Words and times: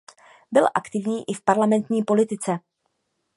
Byl 0.51 0.65
aktivní 0.73 1.29
i 1.29 1.33
v 1.33 1.41
parlamentní 1.41 2.03
politice. 2.03 2.59